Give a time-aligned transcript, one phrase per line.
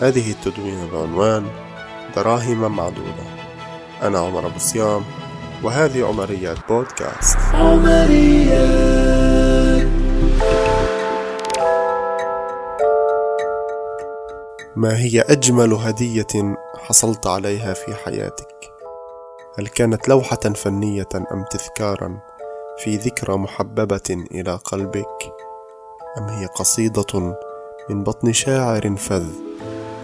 [0.00, 1.46] هذه التدوينة بعنوان
[2.16, 3.26] دراهم معدودة.
[4.02, 5.04] أنا عمر أبو صيام
[5.62, 7.38] وهذه عمريات بودكاست.
[7.54, 9.06] عمريات.
[14.76, 18.72] ما هي أجمل هدية حصلت عليها في حياتك؟
[19.58, 22.35] هل كانت لوحة فنية أم تذكارا؟
[22.78, 25.32] في ذكرى محببة إلى قلبك؟
[26.18, 27.36] أم هي قصيدة
[27.90, 29.26] من بطن شاعر فذ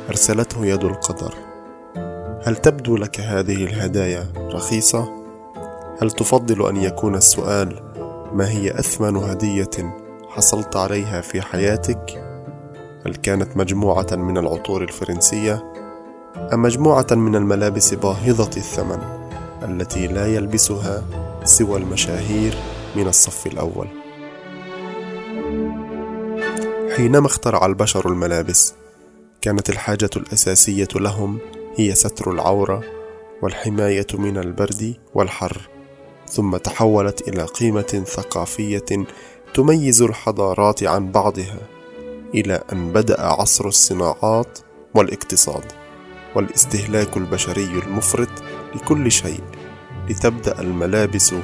[0.09, 1.35] أرسلته يد القدر؟
[2.45, 5.25] هل تبدو لك هذه الهدايا رخيصة؟
[6.03, 7.81] هل تفضل أن يكون السؤال
[8.33, 9.95] ما هي أثمن هدية
[10.29, 12.25] حصلت عليها في حياتك؟
[13.07, 15.73] هل كانت مجموعة من العطور الفرنسية؟
[16.53, 19.22] أم مجموعة من الملابس باهظة الثمن
[19.65, 21.05] التي لا يلبسها
[21.45, 22.55] سوى المشاهير
[22.97, 23.87] من الصف الأول؟
[26.97, 28.75] حينما اخترع البشر الملابس
[29.41, 31.39] كانت الحاجة الأساسية لهم
[31.77, 32.83] هي ستر العورة
[33.43, 35.69] والحماية من البرد والحر
[36.29, 39.07] ثم تحولت إلى قيمة ثقافية
[39.55, 41.59] تميز الحضارات عن بعضها
[42.35, 44.59] إلى أن بدأ عصر الصناعات
[44.95, 45.65] والاقتصاد
[46.35, 48.43] والاستهلاك البشري المفرط
[48.75, 49.41] لكل شيء
[50.11, 51.35] لتبدأ الملابس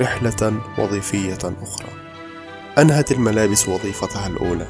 [0.00, 1.88] رحلة وظيفية أخرى.
[2.78, 4.66] أنهت الملابس وظيفتها الأولى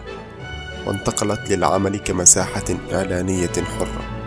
[0.87, 4.23] وانتقلت للعمل كمساحة إعلانية حرة.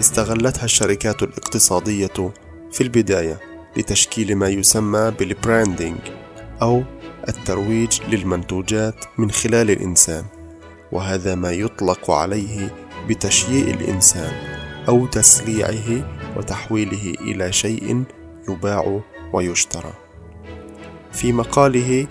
[0.00, 2.32] استغلتها الشركات الاقتصادية
[2.72, 3.40] في البداية
[3.76, 5.98] لتشكيل ما يسمى بالبراندينج
[6.62, 6.82] أو
[7.28, 10.24] الترويج للمنتوجات من خلال الإنسان
[10.92, 12.74] وهذا ما يطلق عليه
[13.08, 14.32] بتشييء الإنسان
[14.88, 18.04] أو تسليعه وتحويله إلى شيء
[18.48, 19.00] يباع
[19.32, 19.92] ويشترى.
[21.12, 22.06] في مقاله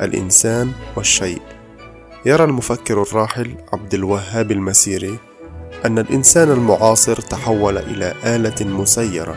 [0.00, 1.42] الإنسان والشيء
[2.26, 5.18] يرى المفكر الراحل عبد الوهاب المسيري
[5.84, 9.36] أن الإنسان المعاصر تحول إلى آلة مسيرة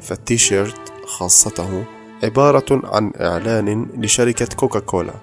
[0.00, 1.84] فالتيشيرت خاصته
[2.24, 5.14] عبارة عن إعلان لشركة كوكاكولا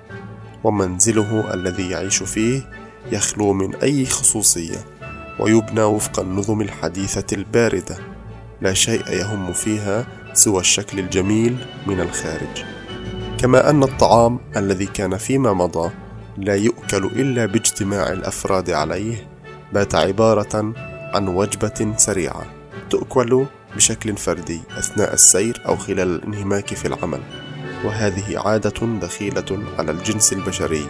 [0.63, 2.61] ومنزله الذي يعيش فيه
[3.11, 4.77] يخلو من أي خصوصية
[5.39, 7.97] ويبنى وفق النظم الحديثة الباردة
[8.61, 11.57] لا شيء يهم فيها سوى الشكل الجميل
[11.87, 12.63] من الخارج.
[13.37, 15.91] كما أن الطعام الذي كان فيما مضى
[16.37, 19.27] لا يؤكل إلا باجتماع الأفراد عليه
[19.73, 20.73] بات عبارة
[21.13, 22.45] عن وجبة سريعة
[22.89, 23.45] تؤكل
[23.75, 27.21] بشكل فردي أثناء السير أو خلال الانهماك في العمل.
[27.85, 30.85] وهذه عادة دخيلة على الجنس البشري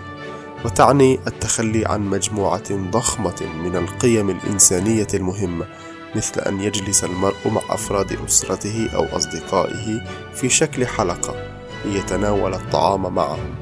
[0.66, 5.66] وتعني التخلي عن مجموعة ضخمة من القيم الإنسانية المهمة
[6.16, 10.02] مثل أن يجلس المرء مع أفراد أسرته أو أصدقائه
[10.34, 11.36] في شكل حلقة
[11.86, 13.56] ليتناول الطعام معهم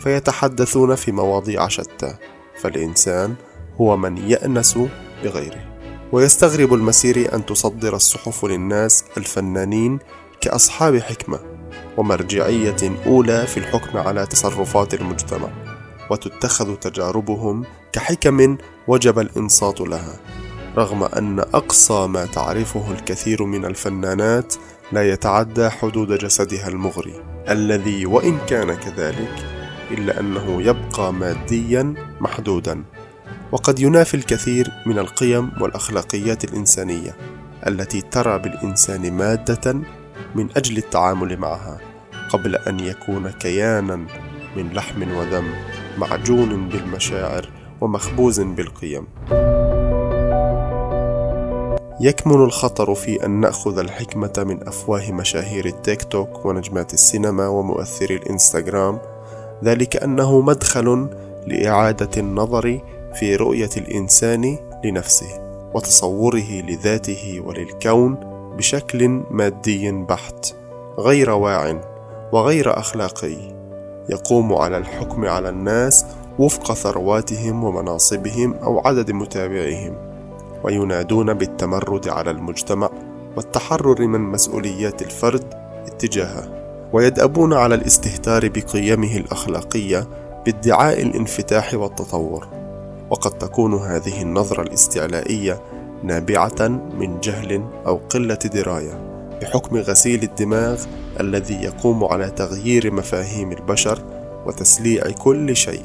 [0.00, 2.14] فيتحدثون في مواضيع شتى
[2.60, 3.34] فالإنسان
[3.80, 4.78] هو من يأنس
[5.24, 5.76] بغيره.
[6.12, 9.98] ويستغرب المسيري أن تصدر الصحف للناس الفنانين
[10.40, 11.40] كأصحاب حكمة
[11.96, 15.48] ومرجعية أولى في الحكم على تصرفات المجتمع
[16.10, 18.56] وتتخذ تجاربهم كحكم
[18.88, 20.20] وجب الإنصات لها.
[20.78, 24.54] رغم أن أقصى ما تعرفه الكثير من الفنانات
[24.92, 29.34] لا يتعدى حدود جسدها المغري الذي وإن كان كذلك
[29.90, 32.84] إلا أنه يبقى ماديا محدودا.
[33.52, 37.16] وقد ينافي الكثير من القيم والأخلاقيات الإنسانية
[37.66, 39.72] التي ترى بالإنسان مادة
[40.34, 41.78] من أجل التعامل معها
[42.30, 43.96] قبل أن يكون كيانا
[44.56, 45.44] من لحم ودم
[45.98, 47.48] معجون بالمشاعر
[47.80, 49.06] ومخبوز بالقيم.
[52.00, 58.98] يكمن الخطر في أن نأخذ الحكمة من أفواه مشاهير التيك توك ونجمات السينما ومؤثري الإنستغرام
[59.64, 61.08] ذلك أنه مدخل
[61.46, 62.80] لإعادة النظر
[63.14, 65.26] في رؤية الإنسان لنفسه
[65.74, 68.14] وتصوره لذاته وللكون
[68.56, 70.54] بشكل مادي بحت
[70.98, 71.80] غير واع
[72.32, 73.36] وغير أخلاقي
[74.10, 76.06] يقوم على الحكم على الناس
[76.38, 80.15] وفق ثرواتهم ومناصبهم أو عدد متابعيهم.
[80.64, 82.90] وينادون بالتمرد على المجتمع
[83.36, 85.54] والتحرر من مسؤوليات الفرد
[85.86, 86.56] اتجاهه
[86.92, 90.08] ويدأبون على الاستهتار بقيمه الأخلاقية
[90.46, 92.48] بادعاء الانفتاح والتطور.
[93.10, 95.60] وقد تكون هذه النظرة الاستعلائية
[96.02, 96.68] نابعة
[96.98, 99.06] من جهل أو قلة دراية
[99.42, 100.84] بحكم غسيل الدماغ
[101.20, 103.98] الذي يقوم على تغيير مفاهيم البشر
[104.46, 105.82] وتسليع كل شيء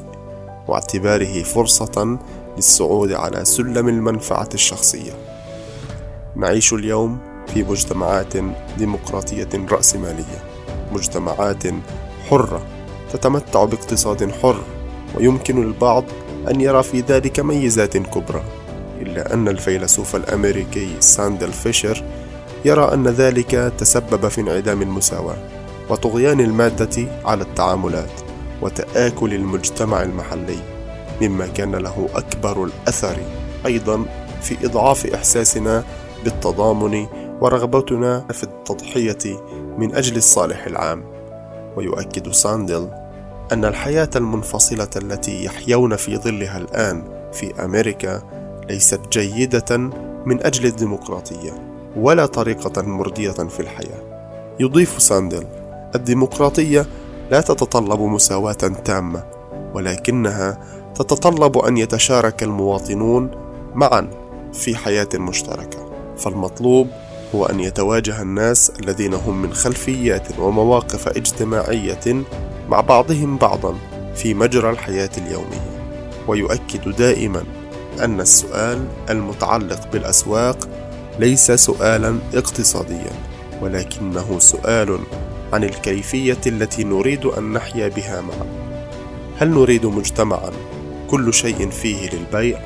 [0.68, 2.18] واعتباره فرصة
[2.56, 5.12] للصعود على سلم المنفعة الشخصية.
[6.36, 7.18] نعيش اليوم
[7.54, 8.32] في مجتمعات
[8.78, 10.44] ديمقراطية رأسمالية،
[10.92, 11.62] مجتمعات
[12.30, 12.62] حرة
[13.12, 14.62] تتمتع باقتصاد حر
[15.14, 16.04] ويمكن للبعض
[16.50, 18.42] أن يرى في ذلك ميزات كبرى.
[19.00, 22.04] إلا أن الفيلسوف الأمريكي ساندل فيشر
[22.64, 25.36] يرى أن ذلك تسبب في انعدام المساواة
[25.90, 28.10] وطغيان المادة على التعاملات
[28.62, 30.71] وتآكل المجتمع المحلي.
[31.20, 33.16] مما كان له أكبر الأثر.
[33.66, 34.04] أيضا
[34.42, 35.84] في إضعاف إحساسنا
[36.24, 37.06] بالتضامن
[37.40, 39.40] ورغبتنا في التضحية
[39.78, 41.04] من أجل الصالح العام.
[41.76, 42.88] ويؤكد ساندل
[43.52, 48.22] أن الحياة المنفصلة التي يحيون في ظلها الآن في أمريكا
[48.68, 49.76] ليست جيدة
[50.26, 51.52] من أجل الديمقراطية
[51.96, 54.12] ولا طريقة مرضية في الحياة.
[54.60, 55.46] يضيف ساندل
[55.94, 56.86] الديمقراطية
[57.30, 58.52] لا تتطلب مساواة
[58.84, 59.24] تامة
[59.74, 60.60] ولكنها
[60.94, 63.30] تتطلب أن يتشارك المواطنون
[63.74, 64.10] معا
[64.52, 66.88] في حياة مشتركة فالمطلوب
[67.34, 72.22] هو أن يتواجه الناس الذين هم من خلفيات ومواقف اجتماعية
[72.68, 73.74] مع بعضهم بعضا
[74.14, 75.72] في مجرى الحياة اليومية.
[76.28, 77.44] ويؤكد دائما
[78.00, 80.68] أن السؤال المتعلق بالأسواق
[81.18, 83.12] ليس سؤالا اقتصاديا
[83.62, 84.98] ولكنه سؤال
[85.52, 88.46] عن الكيفية التي نريد أن نحيا بها معا.
[89.38, 90.50] هل نريد مجتمعا
[91.12, 92.60] كل شيء فيه للبيع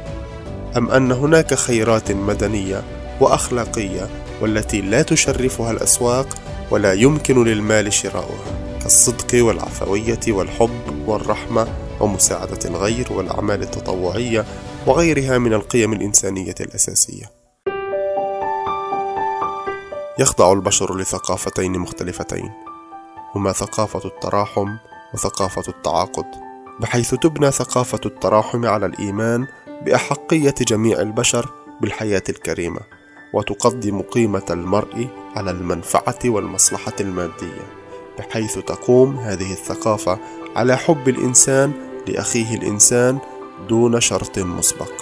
[0.76, 2.82] أم أن هناك خيرات مدنية
[3.20, 4.08] وأخلاقية
[4.40, 6.28] والتي لا تشرفها الأسواق
[6.70, 11.66] ولا يمكن للمال شراؤها كالصدق والعفوية والحب والرحمة
[12.00, 14.44] ومساعدة الغير والأعمال التطوعية
[14.86, 17.30] وغيرها من القيم الإنسانية الأساسية.
[20.18, 22.50] يخضع البشر لثقافتين مختلفتين،
[23.34, 24.76] هما ثقافة التراحم
[25.14, 26.45] وثقافة التعاقد،
[26.80, 29.46] بحيث تبنى ثقافة التراحم على الإيمان
[29.82, 31.48] بأحقية جميع البشر
[31.80, 32.80] بالحياة الكريمة،
[33.32, 37.66] وتقدم قيمة المرء على المنفعة والمصلحة المادية،
[38.18, 40.18] بحيث تقوم هذه الثقافة
[40.56, 41.72] على حب الإنسان
[42.08, 43.18] لأخيه الإنسان
[43.68, 44.92] دون شرط مسبق.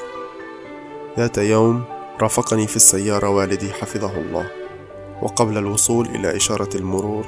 [1.18, 1.84] ذات يوم
[2.20, 4.50] رافقني في السيارة والدي حفظه الله،
[5.22, 7.24] وقبل الوصول إلى إشارة المرور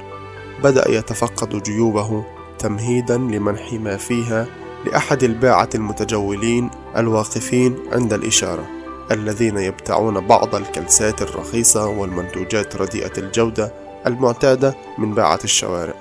[0.62, 2.24] بدأ يتفقد جيوبه
[2.58, 4.46] تمهيدا لمنح ما فيها
[4.86, 8.66] لأحد الباعة المتجولين الواقفين عند الإشارة
[9.10, 13.72] الذين يبتاعون بعض الكلسات الرخيصة والمنتوجات رديئة الجودة
[14.06, 15.94] المعتادة من باعة الشوارع.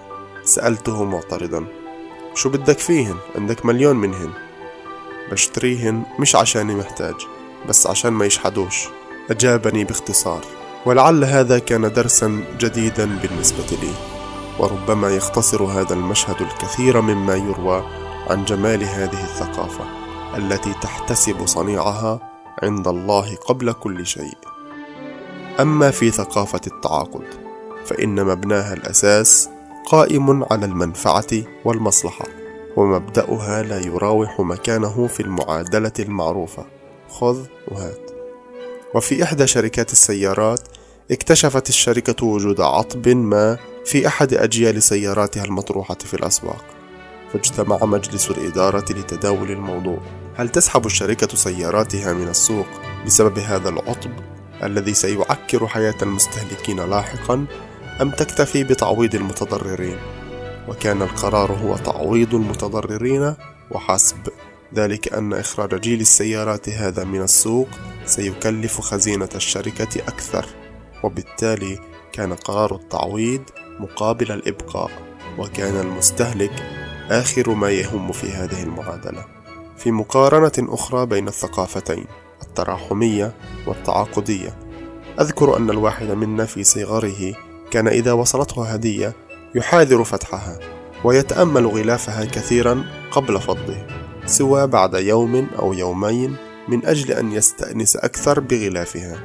[0.43, 1.65] سألته معترضا
[2.35, 4.29] شو بدك فيهن؟ عندك مليون منهن.
[5.31, 7.15] بشتريهن مش عشاني محتاج
[7.69, 8.83] بس عشان ما يشحدوش.
[9.29, 10.45] أجابني باختصار
[10.85, 14.14] ولعل هذا كان درسا جديدا بالنسبة لي.
[14.59, 17.83] وربما يختصر هذا المشهد الكثير مما يروى
[18.29, 19.85] عن جمال هذه الثقافة
[20.37, 22.19] التي تحتسب صنيعها
[22.63, 24.37] عند الله قبل كل شيء.
[25.59, 27.25] أما في ثقافة التعاقد
[27.85, 29.49] فإن مبناها الأساس
[29.85, 32.25] قائم على المنفعة والمصلحة
[32.77, 36.65] ومبدأها لا يراوح مكانه في المعادلة المعروفة
[37.09, 38.11] خذ وهات.
[38.95, 40.59] وفي إحدى شركات السيارات
[41.11, 46.65] اكتشفت الشركة وجود عطب ما في أحد أجيال سياراتها المطروحة في الأسواق
[47.33, 50.01] فاجتمع مجلس الإدارة لتداول الموضوع.
[50.35, 52.67] هل تسحب الشركة سياراتها من السوق
[53.05, 54.11] بسبب هذا العطب
[54.63, 57.45] الذي سيعكر حياة المستهلكين لاحقا
[58.01, 59.97] أم تكتفي بتعويض المتضررين؟
[60.67, 63.35] وكان القرار هو تعويض المتضررين
[63.71, 64.17] وحسب.
[64.75, 67.67] ذلك أن إخراج جيل السيارات هذا من السوق
[68.05, 70.45] سيكلف خزينة الشركة أكثر
[71.03, 71.79] وبالتالي
[72.13, 73.41] كان قرار التعويض
[73.79, 74.91] مقابل الإبقاء
[75.37, 76.63] وكان المستهلك
[77.09, 79.25] آخر ما يهم في هذه المعادلة.
[79.77, 82.05] في مقارنة أخرى بين الثقافتين
[82.41, 83.33] التراحمية
[83.67, 84.57] والتعاقدية.
[85.19, 87.35] أذكر أن الواحد منا في صغره
[87.71, 89.13] كان إذا وصلته هدية
[89.55, 90.59] يحاذر فتحها
[91.03, 93.87] ويتأمل غلافها كثيرا قبل فضه
[94.25, 96.35] سوى بعد يوم أو يومين
[96.67, 99.19] من أجل أن يستأنس أكثر بغلافها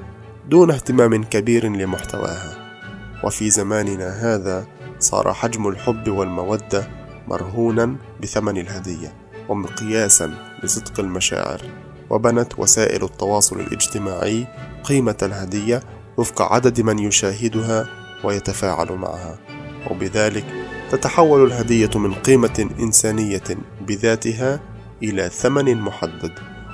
[0.48, 2.59] دون اهتمام كبير لمحتواها.
[3.24, 4.66] وفي زماننا هذا
[4.98, 6.88] صار حجم الحب والمودة
[7.28, 9.14] مرهونا بثمن الهدية
[9.48, 11.60] ومقياسا لصدق المشاعر
[12.10, 14.46] وبنت وسائل التواصل الاجتماعي
[14.84, 15.82] قيمة الهدية
[16.16, 17.86] وفق عدد من يشاهدها
[18.24, 19.38] ويتفاعل معها.
[19.90, 20.44] وبذلك
[20.90, 23.44] تتحول الهدية من قيمة إنسانية
[23.86, 24.60] بذاتها
[25.02, 26.32] إلى ثمن محدد.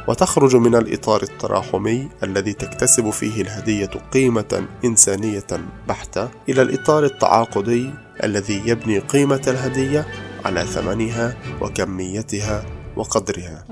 [0.09, 5.47] وتخرج من الإطار التراحمي الذي تكتسب فيه الهدية قيمة إنسانية
[5.89, 7.91] بحتة إلى الإطار التعاقدي
[8.25, 10.07] الذي يبني قيمة الهدية
[10.45, 12.65] على ثمنها وكميتها
[12.97, 13.65] وقدرها.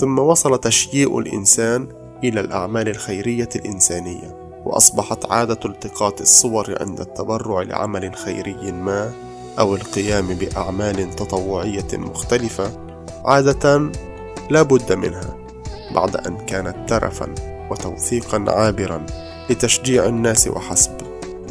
[0.00, 1.88] ثم وصل تشييء الإنسان
[2.24, 9.25] إلى الأعمال الخيرية الإنسانية وأصبحت عادة التقاط الصور عند التبرع لعمل خيري ما
[9.58, 12.70] أو القيام بأعمال تطوعية مختلفة
[13.24, 13.90] عادة
[14.50, 15.36] لا بد منها
[15.94, 17.34] بعد أن كانت ترفا
[17.70, 19.06] وتوثيقا عابرا
[19.50, 20.92] لتشجيع الناس وحسب.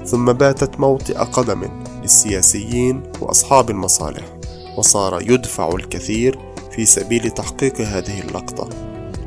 [0.06, 1.70] ثم باتت موطئ قدم
[2.02, 4.24] للسياسيين وأصحاب المصالح
[4.78, 6.40] وصار يدفع الكثير
[6.72, 8.70] في سبيل تحقيق هذه اللقطة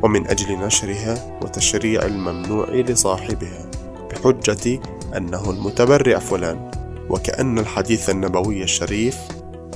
[0.02, 3.70] ومن أجل نشرها وتشريع الممنوع لصاحبها
[4.10, 4.80] بحجة
[5.16, 6.70] أنه المتبرع فلان.
[7.10, 9.18] وكأن الحديث النبوي الشريف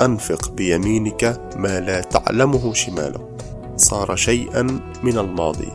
[0.00, 3.32] أنفق بيمينك ما لا تعلمه شمالك.
[3.76, 4.62] صار شيئا
[5.02, 5.68] من الماضي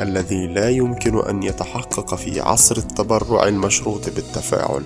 [0.00, 4.82] الذي لا يمكن أن يتحقق في عصر التبرع المشروط بالتفاعل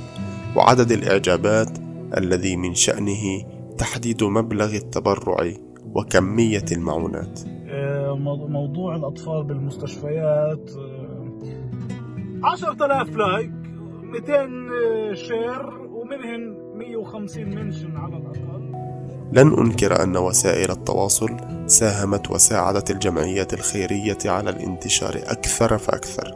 [0.56, 1.70] وعدد الإعجابات
[2.16, 3.44] الذي من شأنه
[3.78, 5.52] تحديد مبلغ التبرع
[5.94, 7.40] وكمية المعونات.
[7.68, 8.14] آه،
[8.48, 11.26] موضوع الأطفال بالمستشفيات آه،
[12.44, 13.50] عشرة آلاف like
[14.02, 15.85] 200 share.
[16.06, 18.72] ومنهن 150 mention على الأقل.
[19.32, 21.36] لن أنكر أن وسائل التواصل
[21.66, 26.34] ساهمت وساعدت الجمعيات الخيرية على الانتشار أكثر فأكثر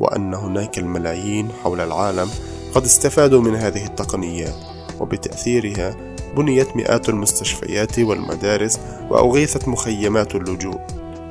[0.00, 2.30] وأن هناك الملايين حول العالم
[2.74, 4.54] قد استفادوا من هذه التقنيات
[5.00, 5.96] وبتأثيرها
[6.36, 10.80] بنيت مئات المستشفيات والمدارس وأغيثت مخيمات اللجوء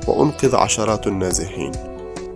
[0.08, 1.72] وأنقذ عشرات النازحين.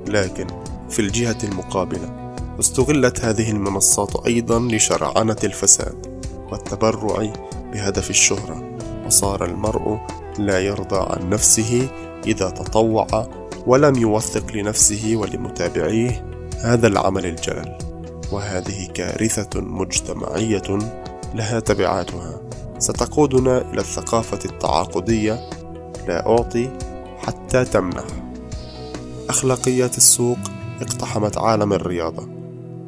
[0.09, 0.47] لكن
[0.89, 2.26] في الجهة المقابلة
[2.61, 6.23] استغلت هذه المنصات أيضا لشرعنة الفساد
[6.53, 7.33] والتبرع
[7.73, 9.99] بهدف الشهرة وصار المرء
[10.39, 11.89] لا يرضى عن نفسه
[12.27, 13.29] إذا تطوع
[13.67, 16.27] ولم يوثق لنفسه ولمتابعيه
[16.61, 17.79] هذا العمل الجلل.
[18.33, 20.79] وهذه كارثة مجتمعية
[21.35, 22.41] لها تبعاتها.
[22.79, 25.51] ستقودنا إلى الثقافة التعاقدية
[26.09, 26.71] لا أعطي
[27.19, 28.05] حتى تمنح.
[29.29, 30.39] أخلاقيات السوق
[30.81, 32.36] اقتحمت عالم الرياضة.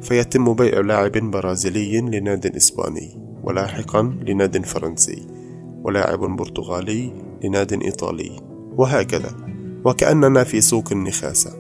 [0.03, 5.27] فيتم بيع لاعب برازيلي لناد إسباني ولاحقا لناد فرنسي
[5.85, 7.13] ولاعب برتغالي
[7.45, 8.41] لناد إيطالي
[8.77, 9.31] وهكذا.
[9.85, 11.53] وكأننا في سوق النخاسة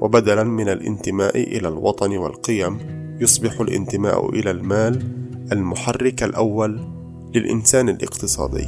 [0.00, 2.78] وبدلا من الانتماء إلى الوطن والقيم
[3.20, 5.02] يصبح الانتماء إلى المال
[5.52, 6.80] المحرك الأول
[7.34, 8.66] للإنسان الاقتصادي.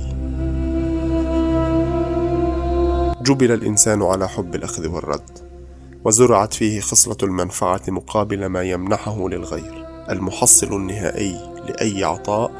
[3.22, 5.47] جبل الإنسان على حب الأخذ والرد.
[6.04, 9.86] وزرعت فيه خصلة المنفعة مقابل ما يمنحه للغير.
[10.10, 11.36] المحصل النهائي
[11.68, 12.50] لأي عطاء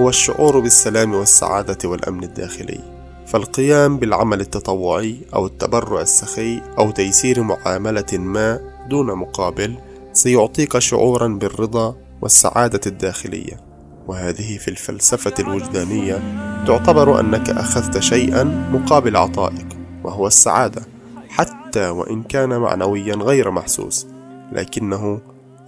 [0.00, 2.80] هو الشعور بالسلام والسعادة والأمن الداخلي.
[3.26, 9.78] فالقيام بالعمل التطوعي أو التبرع السخي أو تيسير معاملة ما دون مقابل
[10.12, 13.60] سيعطيك شعورا بالرضا والسعادة الداخلية.
[14.06, 16.22] وهذه في الفلسفة الوجدانية
[16.66, 19.66] تعتبر أنك أخذت شيئا مقابل عطائك
[20.04, 20.97] وهو السعادة.
[21.38, 24.06] حتى وإن كان معنويا غير محسوس
[24.52, 25.20] لكنه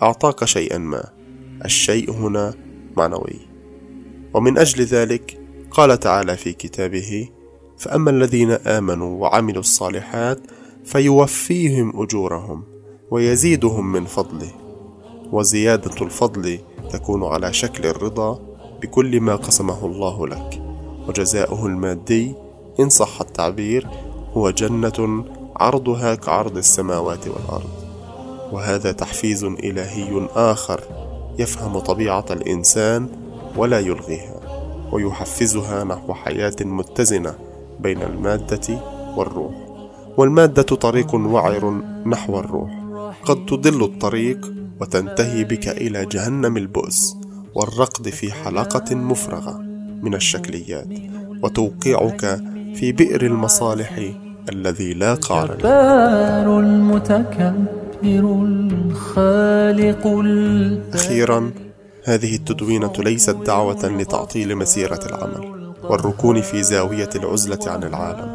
[0.02, 1.04] أعطاك شيئا ما.
[1.64, 2.54] الشيء هنا
[2.96, 3.38] معنوي.
[4.34, 7.28] ومن أجل ذلك قال تعالى في كتابه
[7.78, 10.38] فأما الذين آمنوا وعملوا الصالحات
[10.84, 12.62] فيوفيهم أجورهم
[13.10, 14.50] ويزيدهم من فضله
[15.32, 16.58] وزيادة الفضل
[16.90, 18.40] تكون على شكل الرضا
[18.82, 20.62] بكل ما قسمه الله لك
[21.08, 22.34] وجزاؤه المادي
[22.80, 23.86] إن صح التعبير
[24.32, 25.24] هو جنة
[25.60, 27.70] عرضها كعرض السماوات والأرض.
[28.52, 30.80] وهذا تحفيز إلهي آخر
[31.38, 33.08] يفهم طبيعة الإنسان
[33.56, 34.40] ولا يلغيها
[34.92, 37.34] ويحفزها نحو حياة متزنة
[37.80, 38.80] بين المادة
[39.16, 39.54] والروح.
[40.16, 41.70] والمادة طريق وعر
[42.06, 42.80] نحو الروح.
[43.24, 47.16] قد تضل الطريق وتنتهي بك إلى جهنم البؤس
[47.54, 49.58] والرقد في حلقة مفرغة
[50.02, 50.88] من الشكليات
[51.42, 52.40] وتوقعك
[52.74, 54.12] في بئر المصالح
[54.52, 56.60] الذي لا قعر له.
[56.60, 57.62] المتكبر
[58.02, 60.06] الخالق
[60.94, 61.50] أخيرا
[62.04, 68.28] هذه التدوينة ليست دعوة لتعطيل مسيرة العمل والركون في زاوية العزلة عن العالم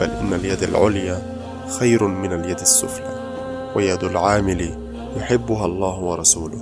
[0.00, 1.22] بل إن اليد العليا
[1.78, 3.20] خير من اليد السفلى
[3.76, 4.70] ويد العامل
[5.16, 6.58] يحبها الله ورسوله.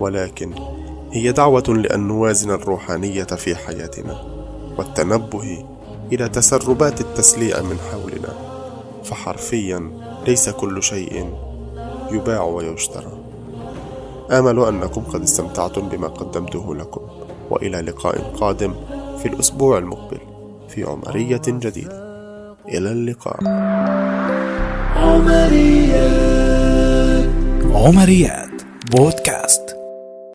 [0.00, 0.52] ولكن
[1.12, 4.16] هي دعوة لأن نوازن الروحانية في حياتنا
[4.78, 5.64] والتنبه
[6.12, 8.34] إلى تسربات التسليع من حولنا
[9.04, 9.90] فحرفيا
[10.26, 11.34] ليس كل شيء
[12.10, 13.12] يباع ويشترى.
[14.30, 17.00] آمل أنكم قد استمتعتم بما قدمته لكم
[17.50, 18.74] وإلى لقاء قادم
[19.22, 20.18] في الأسبوع المقبل
[20.68, 22.04] في عمرية جديدة.
[22.68, 23.44] إلى اللقاء.
[24.96, 26.44] عمريات.
[27.74, 28.62] عمريات.
[28.90, 29.83] بودكاست.